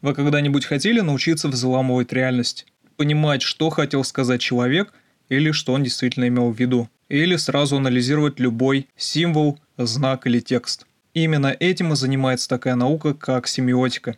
[0.00, 2.66] Вы когда-нибудь хотели научиться взламывать реальность?
[2.96, 4.92] Понимать, что хотел сказать человек
[5.28, 6.88] или что он действительно имел в виду?
[7.08, 10.86] Или сразу анализировать любой символ, знак или текст?
[11.14, 14.16] Именно этим и занимается такая наука, как семиотика.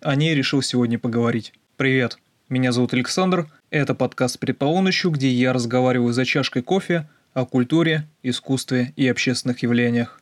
[0.00, 1.52] О ней решил сегодня поговорить.
[1.76, 2.18] Привет,
[2.48, 8.08] меня зовут Александр, это подкаст «Перед полуночью», где я разговариваю за чашкой кофе о культуре,
[8.24, 10.20] искусстве и общественных явлениях.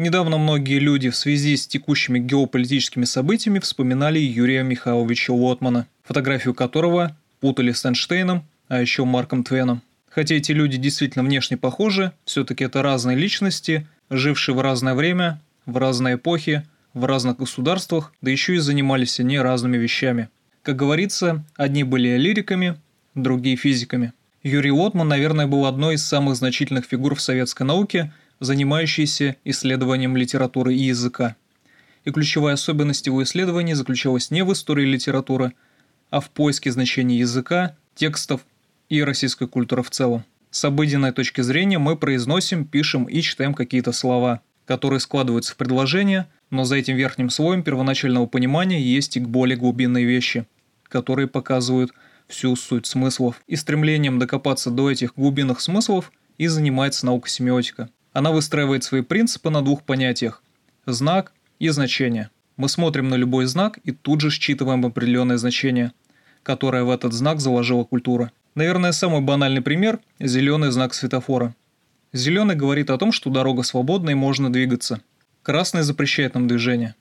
[0.00, 7.14] Недавно многие люди в связи с текущими геополитическими событиями вспоминали Юрия Михайловича Лотмана, фотографию которого
[7.40, 9.82] путали с Эйнштейном, а еще Марком Твеном.
[10.08, 15.76] Хотя эти люди действительно внешне похожи, все-таки это разные личности, жившие в разное время, в
[15.76, 20.30] разные эпохи, в разных государствах, да еще и занимались они разными вещами.
[20.62, 22.80] Как говорится, одни были лириками,
[23.14, 24.14] другие физиками.
[24.42, 30.74] Юрий Лотман, наверное, был одной из самых значительных фигур в советской науке– занимающийся исследованием литературы
[30.74, 31.36] и языка.
[32.04, 35.52] И ключевая особенность его исследований заключалась не в истории литературы,
[36.08, 38.40] а в поиске значений языка, текстов
[38.88, 40.24] и российской культуры в целом.
[40.50, 46.28] С обыденной точки зрения мы произносим, пишем и читаем какие-то слова, которые складываются в предложения,
[46.48, 50.46] но за этим верхним слоем первоначального понимания есть и более глубинные вещи,
[50.88, 51.92] которые показывают
[52.26, 53.40] всю суть смыслов.
[53.46, 57.90] И стремлением докопаться до этих глубинных смыслов и занимается наука семиотика.
[58.12, 60.42] Она выстраивает свои принципы на двух понятиях–
[60.86, 62.30] знак и значение.
[62.56, 65.92] Мы смотрим на любой знак и тут же считываем определенное значение,
[66.42, 68.32] которое в этот знак заложила культура.
[68.56, 71.54] Наверное, самый банальный пример– зеленый знак светофора.
[72.12, 75.00] Зеленый говорит о том, что дорога свободна и можно двигаться.
[75.42, 76.96] Красный запрещает нам движение.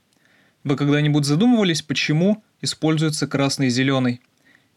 [0.63, 4.21] Вы когда-нибудь задумывались, почему используется красный и зеленый?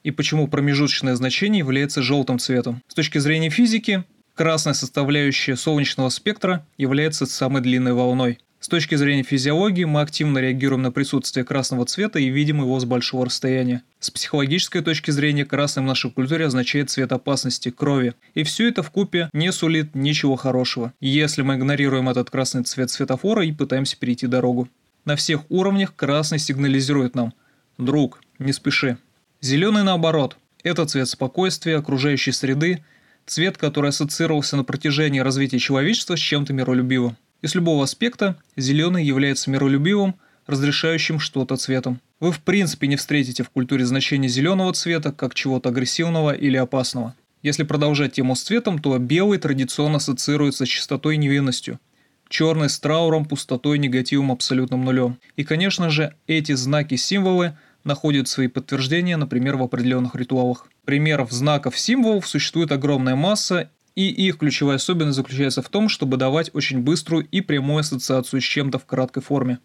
[0.02, 2.82] И почему промежуточное значение является желтым цветом?
[2.88, 4.04] С точки зрения физики,
[4.42, 8.40] Красная составляющая солнечного спектра является самой длинной волной.
[8.58, 12.84] С точки зрения физиологии мы активно реагируем на присутствие красного цвета и видим его с
[12.84, 13.84] большого расстояния.
[14.00, 18.14] С психологической точки зрения красным в нашей культуре означает цвет опасности, крови.
[18.34, 22.90] И все это в купе не сулит ничего хорошего, если мы игнорируем этот красный цвет
[22.90, 24.68] светофора и пытаемся перейти дорогу.
[25.04, 27.32] На всех уровнях красный сигнализирует нам
[27.78, 28.98] «Друг, не спеши».
[29.40, 30.36] Зеленый наоборот.
[30.64, 32.82] Это цвет спокойствия, окружающей среды,
[33.32, 37.16] цвет, который ассоциировался на протяжении развития человечества с чем-то миролюбивым.
[37.40, 40.16] Из любого аспекта зеленый является миролюбивым,
[40.46, 42.00] разрешающим что-то цветом.
[42.20, 47.14] Вы в принципе не встретите в культуре значение зеленого цвета как чего-то агрессивного или опасного.
[47.42, 51.80] Если продолжать тему с цветом, то белый традиционно ассоциируется с чистотой и невинностью.
[52.28, 55.18] Черный с трауром, пустотой, негативом, абсолютным нулем.
[55.36, 60.68] И, конечно же, эти знаки-символы– находят свои подтверждения, например, в определенных ритуалах.
[60.84, 66.50] Примеров знаков символов существует огромная масса, и их ключевая особенность заключается в том, чтобы давать
[66.54, 69.58] очень быструю и прямую ассоциацию с чем-то в краткой форме.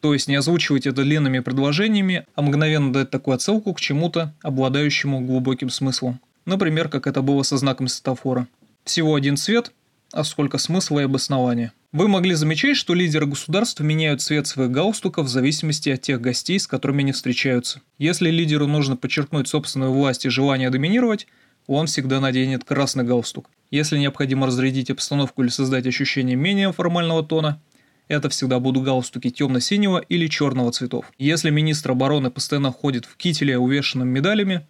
[0.00, 5.20] То есть не озвучивать это длинными предложениями, а мгновенно дать такую отсылку к чему-то, обладающему
[5.20, 6.20] глубоким смыслом.
[6.44, 8.48] Например, как это было со знаком светофора.
[8.84, 9.72] Всего один цвет,
[10.12, 11.72] а сколько смысла и обоснования.
[11.92, 16.58] Вы могли замечать, что лидеры государств меняют цвет своих галстуков в зависимости от тех гостей,
[16.58, 17.82] с которыми они встречаются.
[17.98, 21.26] Если лидеру нужно подчеркнуть собственную власть и желание доминировать,
[21.66, 23.50] он всегда наденет красный галстук.
[23.70, 27.60] Если необходимо разрядить обстановку или создать ощущение менее формального тона,
[28.08, 31.12] это всегда будут галстуки темно-синего или черного цветов.
[31.18, 34.66] Если министр обороны постоянно ходит в кителе, увешанном медалями,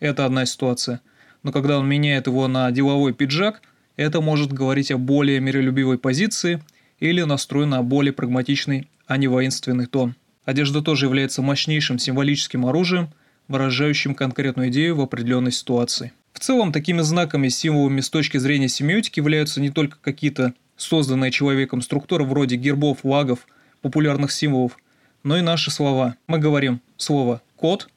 [0.00, 1.02] это одна ситуация.
[1.44, 3.62] Но когда он меняет его на деловой пиджак–
[3.96, 6.62] это может говорить о более миролюбивой позиции
[6.98, 10.14] или настрой на более прагматичный, а не воинственный тон.
[10.44, 13.10] Одежда тоже является мощнейшим символическим оружием,
[13.48, 16.12] выражающим конкретную идею в определенной ситуации.
[16.32, 21.80] В целом, такими знаками, символами с точки зрения семиотики являются не только какие-то созданные человеком
[21.80, 23.46] структуры вроде гербов, флагов,
[23.80, 24.76] популярных символов,
[25.22, 26.16] но и наши слова.
[26.26, 27.88] Мы говорим слово «кот»,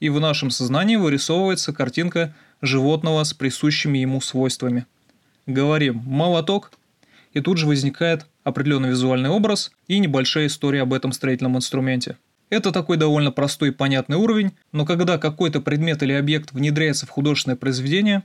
[0.00, 4.86] и в нашем сознании вырисовывается картинка животного с присущими ему свойствами–
[5.48, 6.72] говорим «молоток»,
[7.32, 12.16] и тут же возникает определенный визуальный образ и небольшая история об этом строительном инструменте.
[12.50, 17.10] Это такой довольно простой и понятный уровень, но когда какой-то предмет или объект внедряется в
[17.10, 18.22] художественное произведение,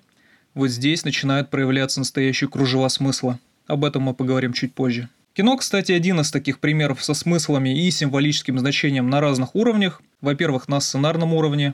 [0.54, 3.40] вот здесь начинают проявляться настоящие кружева смысла.
[3.68, 5.10] Об этом мы поговорим чуть позже.
[5.34, 10.02] Кино, кстати, один из таких примеров со смыслами и символическим значением на разных уровнях.
[10.22, 11.74] Во-первых, на сценарном уровне.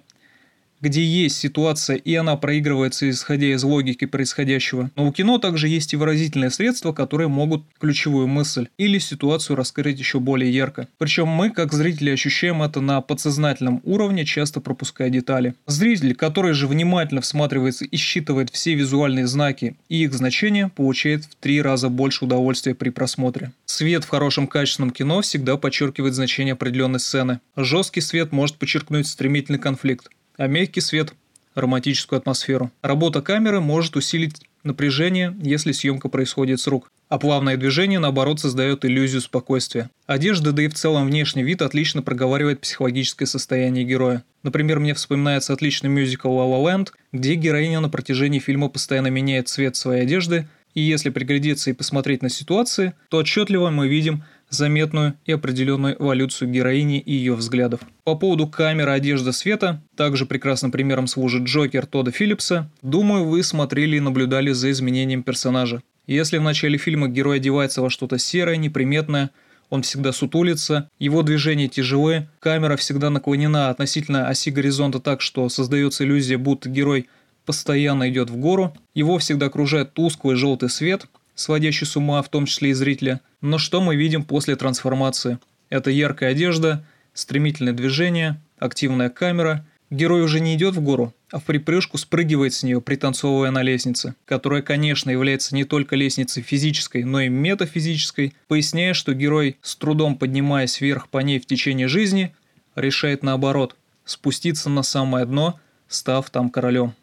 [0.82, 4.92] Где есть ситуация, и она проигрывается, исходя из логики происходящего.
[4.96, 10.00] Но у кино также есть и выразительные средства, которые могут ключевую мысль или ситуацию раскрыть
[10.00, 10.88] еще более ярко.
[10.98, 15.56] Причем мы, как зрители, ощущаем это на подсознательном уровне, часто пропуская детали.
[15.68, 21.36] Зритель, который же внимательно всматривается и считывает все визуальные знаки и их значения, получает в
[21.36, 23.52] три раза больше удовольствия при просмотре.
[23.66, 27.40] Свет в хорошем качественном кино всегда подчеркивает значение определенной сцены.
[27.56, 30.10] Жесткий свет может подчеркнуть стремительный конфликт,
[30.40, 31.14] а мягкий свет–
[31.56, 32.72] романтическую атмосферу.
[32.82, 38.86] Работа камеры может усилить напряжение, если съемка происходит с рук, а плавное движение, наоборот, создает
[38.86, 39.90] иллюзию спокойствия.
[40.08, 44.24] Одежда, да и в целом внешний вид отлично проговаривает психологическое состояние героя.
[44.44, 49.50] Например, мне вспоминается отличный мюзикл «La La Land», где героиня на протяжении фильма постоянно меняет
[49.50, 55.16] цвет своей одежды, и если приглядеться и посмотреть на ситуации, то отчетливо мы видим– заметную
[55.26, 57.82] и определенную эволюцию героини и ее взглядов.
[58.04, 63.98] По поводу камеры, одежды, света, также прекрасным примером служит Джокер Тодда Филлипса, думаю, вы смотрели
[63.98, 65.82] и наблюдали за изменением персонажа.
[66.08, 69.30] Если в начале фильма герой одевается во что-то серое, неприметное,
[69.70, 76.04] он всегда сутулится, его движения тяжелы, камера всегда наклонена относительно оси горизонта так, что создается
[76.04, 77.08] иллюзия, будто герой
[77.46, 81.06] постоянно идет в гору, его всегда окружает тусклый желтый свет,
[81.40, 83.22] сводящий с ума, в том числе и зрителя.
[83.42, 85.40] Но что мы видим после трансформации?
[85.70, 89.66] Это яркая одежда, стремительное движение, активная камера.
[89.90, 94.14] Герой уже не идет в гору, а в припрыжку спрыгивает с нее, пританцовывая на лестнице,
[94.26, 100.16] которая, конечно, является не только лестницей физической, но и метафизической, поясняя, что герой, с трудом
[100.16, 102.36] поднимаясь вверх по ней в течение жизни,
[102.76, 103.76] решает наоборот–
[104.10, 106.94] спуститься на самое дно, став там королем.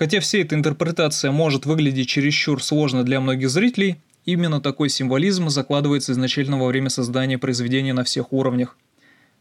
[0.00, 6.12] Хотя вся эта интерпретация может выглядеть чересчур сложно для многих зрителей, именно такой символизм закладывается
[6.12, 8.78] изначально во время создания произведения на всех уровнях,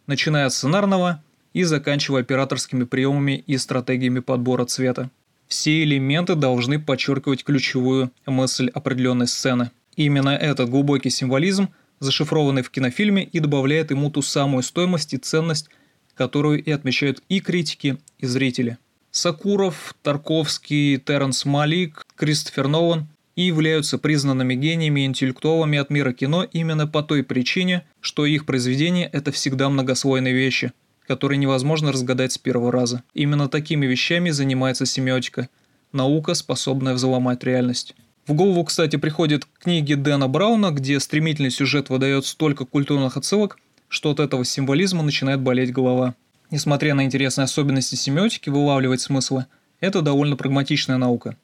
[0.05, 1.23] начиная от сценарного
[1.53, 5.09] и заканчивая операторскими приемами и стратегиями подбора цвета.
[5.47, 9.71] Все элементы должны подчеркивать ключевую мысль определенной сцены.
[9.95, 11.69] именно этот глубокий символизм,
[12.01, 15.69] зашифрованный в кинофильме, и добавляет ему ту самую стоимость и ценность,
[16.15, 18.77] которую и отмечают и критики, и зрители.
[19.11, 26.43] Сакуров, Тарковский, Терренс Малик, Кристофер Нолан и являются признанными гениями и интеллектуалами от мира кино
[26.43, 30.73] именно по той причине, что их произведения– это всегда многослойные вещи,
[31.07, 33.03] которые невозможно разгадать с первого раза.
[33.13, 35.49] Именно такими вещами занимается семиотика–
[35.91, 37.95] наука, способная взломать реальность.
[38.27, 43.57] В голову, кстати, приходят книги Дэна Брауна, где стремительный сюжет выдает столько культурных отсылок,
[43.87, 46.13] что от этого символизма начинает болеть голова.
[46.51, 49.45] Несмотря на интересные особенности семиотики вылавливать смыслы,
[49.79, 51.37] это довольно прагматичная наука.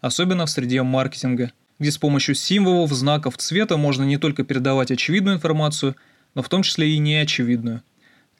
[0.00, 5.36] Особенно в среде маркетинга, где с помощью символов, знаков, цвета можно не только передавать очевидную
[5.36, 5.96] информацию,
[6.34, 7.82] но в том числе и неочевидную,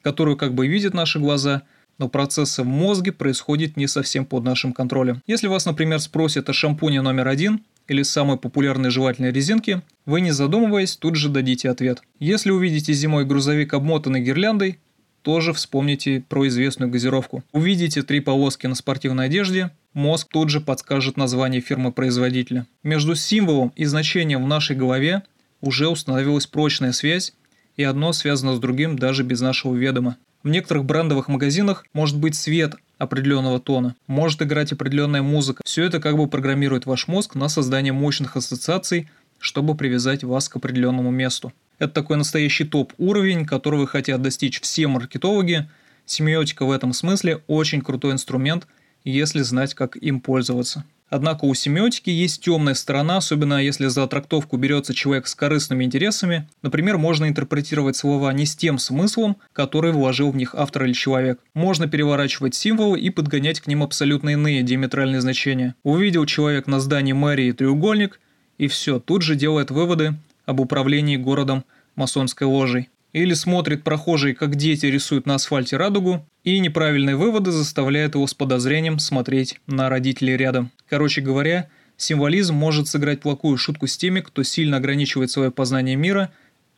[0.03, 1.63] которую как бы видят наши глаза,
[1.97, 5.21] но процессы в мозге происходят не совсем под нашим контролем.
[5.27, 10.31] Если вас, например, спросят о шампуне номер один или самой популярной жевательной резинке, вы не
[10.31, 12.01] задумываясь тут же дадите ответ.
[12.19, 14.79] Если увидите зимой грузовик обмотанный гирляндой,
[15.21, 17.43] тоже вспомните про известную газировку.
[17.51, 22.65] Увидите три полоски на спортивной одежде, мозг тут же подскажет название фирмы-производителя.
[22.83, 25.23] Между символом и значением в нашей голове
[25.61, 27.33] уже установилась прочная связь,
[27.77, 30.17] и одно связано с другим даже без нашего ведома.
[30.43, 35.61] В некоторых брендовых магазинах может быть свет определенного тона, может играть определенная музыка.
[35.65, 39.09] Все это как бы программирует ваш мозг на создание мощных ассоциаций,
[39.41, 41.51] чтобы привязать вас к определенному месту.
[41.79, 45.67] Это такой настоящий топ-уровень, которого хотят достичь все маркетологи.
[46.05, 48.67] Семиотика в этом смысле очень крутой инструмент,
[49.03, 50.85] если знать, как им пользоваться.
[51.11, 56.47] Однако у семиотики есть темная сторона, особенно если за трактовку берется человек с корыстными интересами.
[56.61, 61.41] Например, можно интерпретировать слова не с тем смыслом, который вложил в них автор или человек.
[61.53, 65.75] Можно переворачивать символы и подгонять к ним абсолютно иные диаметральные значения.
[65.83, 68.21] Увидел человек на здании мэрии треугольник,
[68.61, 70.13] и все, тут же делает выводы
[70.45, 71.65] об управлении городом
[71.95, 72.89] масонской ложей.
[73.11, 78.35] Или смотрит прохожий, как дети рисуют на асфальте радугу, и неправильные выводы заставляют его с
[78.35, 80.69] подозрением смотреть на родителей рядом.
[80.87, 86.31] Короче говоря, символизм может сыграть плохую шутку с теми, кто сильно ограничивает свое познание мира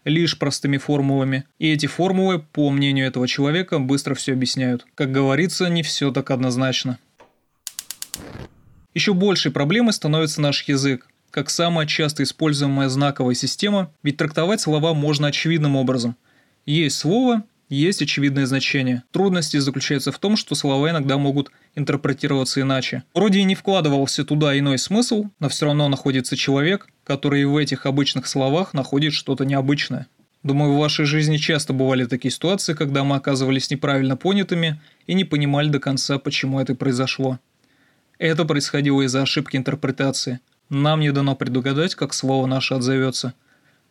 [0.06, 1.44] лишь простыми формулами.
[1.60, 4.86] И эти формулы, по мнению этого человека, быстро все объясняют.
[4.96, 6.98] Как говорится, не все так однозначно.
[8.94, 14.94] Еще большей проблемой становится наш язык как самая часто используемая знаковая система, ведь трактовать слова
[14.94, 16.16] можно очевидным образом.
[16.68, 19.02] Есть слово, есть очевидное значение.
[19.10, 23.02] Трудности заключаются в том, что слова иногда могут интерпретироваться иначе.
[23.16, 27.88] Вроде и не вкладывался туда иной смысл, но все равно находится человек, который в этих
[27.88, 30.06] обычных словах находит что-то необычное.
[30.44, 35.24] Думаю, в вашей жизни часто бывали такие ситуации, когда мы оказывались неправильно понятыми и не
[35.24, 37.40] понимали до конца, почему это произошло.
[38.20, 40.40] Это происходило из-за ошибки интерпретации.
[40.70, 43.34] Нам не дано предугадать, как слово наше отзовется.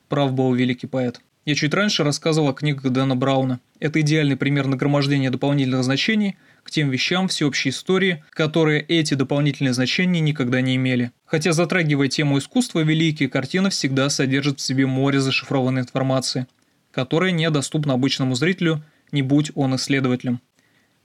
[0.08, 1.20] Прав был великий поэт.
[1.44, 3.58] Я чуть раньше рассказывал о книгах Дэна Брауна.
[3.80, 10.20] Это идеальный пример нагромождения дополнительных значений к тем вещам всеобщей истории, которые эти дополнительные значения
[10.20, 11.10] никогда не имели.
[11.24, 16.46] Хотя затрагивая тему искусства, великие картины всегда содержат в себе море зашифрованной информации,
[16.92, 20.40] которая недоступна обычному зрителю, не будь он исследователем.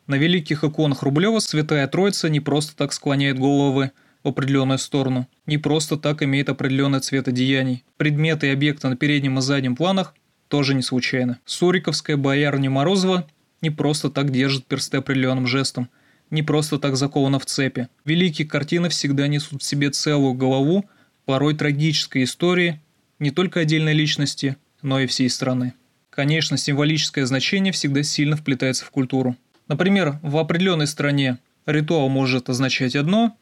[0.05, 3.91] На великих иконах Рублева Святая Троица не просто так склоняет головы
[4.27, 7.83] определенную сторону, не просто так имеет определенный цвет одеяний.
[7.97, 10.13] Предметы и объекты на переднем и заднем планах
[10.47, 11.39] тоже не случайно.
[11.45, 13.27] Суриковская боярня Морозова
[13.61, 15.89] не просто так держит персты определенным жестом,
[16.29, 17.87] не просто так закована в цепи.
[18.05, 20.85] Великие картины всегда несут в себе целую голову,
[21.25, 22.81] порой трагической истории,
[23.19, 25.73] не только отдельной личности, но и всей страны.
[26.09, 29.35] Конечно, символическое значение всегда сильно вплетается в культуру.
[29.67, 33.35] Например, в определенной стране ритуал может означать одно,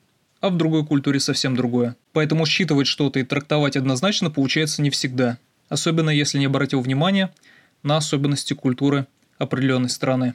[0.46, 1.96] а в другой культуре совсем другое.
[2.14, 5.38] Поэтому считывать что-то и трактовать однозначно получается не всегда–
[5.70, 7.34] особенно если не обратил внимания
[7.84, 10.34] на особенности культуры определенной страны.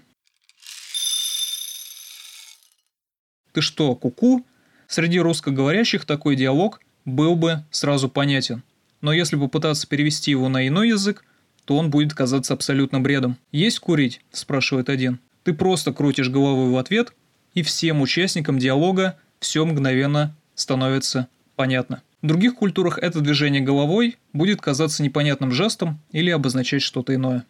[3.52, 4.44] «Ты что, куку?» -ку?
[4.86, 8.62] Среди русскоговорящих такой диалог был бы сразу понятен.
[9.00, 11.24] Но если попытаться перевести его на иной язык,
[11.64, 13.36] то он будет казаться абсолютно бредом.
[13.52, 15.20] «Есть курить?»– спрашивает один.
[15.42, 17.12] Ты просто крутишь головой в ответ,
[17.54, 22.02] и всем участникам диалога все мгновенно становится понятно.
[22.22, 27.44] В других культурах это движение головой будет казаться непонятным жестом или обозначать что-то иное.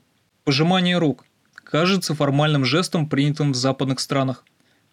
[0.45, 4.45] Пожимание рук кажется формальным жестом, принятым в западных странах.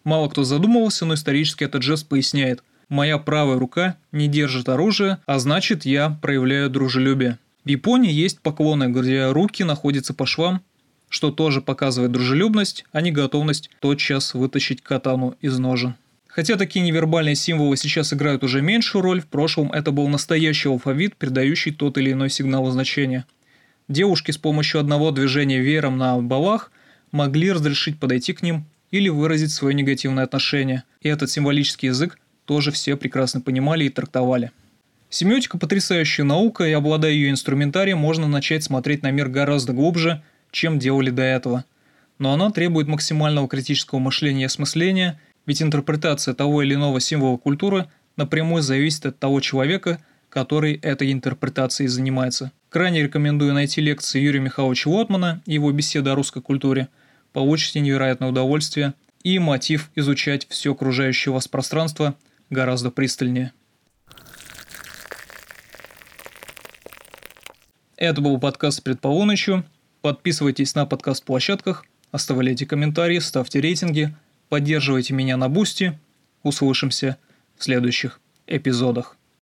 [0.04, 2.62] Мало кто задумывался, но исторически этот жест поясняет.
[2.88, 7.38] Моя правая рука не держит оружие, а значит я проявляю дружелюбие.
[7.64, 10.62] В Японии есть поклоны, где руки находятся по швам,
[11.08, 15.94] что тоже показывает дружелюбность, а не готовность тотчас вытащить катану из ножен.
[16.28, 21.16] Хотя такие невербальные символы сейчас играют уже меньшую роль, в прошлом это был настоящий алфавит,
[21.16, 23.24] передающий тот или иной сигнал значения.
[23.88, 26.70] Девушки с помощью одного движения веером на балах
[27.10, 32.70] могли разрешить подойти к ним или выразить свое негативное отношение, и этот символический язык тоже
[32.72, 34.52] все прекрасно понимали и трактовали.
[35.08, 40.78] Семиотика– потрясающая наука, и обладая ее инструментарием, можно начать смотреть на мир гораздо глубже, чем
[40.78, 41.64] делали до этого.
[42.18, 47.88] Но она требует максимального критического мышления и осмысления– ведь интерпретация того или иного символа культуры
[48.16, 52.52] напрямую зависит от того человека, который этой интерпретацией занимается.
[52.68, 56.88] Крайне рекомендую найти лекции Юрия Михайловича Лотмана и его беседы о русской культуре.
[57.32, 62.14] Получите невероятное удовольствие и мотив изучать все окружающее вас пространство
[62.50, 63.52] гораздо пристальнее.
[67.96, 69.64] Это был подкаст «Пред полуночью».
[70.02, 74.14] Подписывайтесь на подкаст-площадках, оставляйте комментарии, ставьте рейтинги–
[74.48, 75.98] Поддерживайте меня на Boosty.
[76.42, 77.18] Услышимся
[77.56, 79.17] в следующих эпизодах.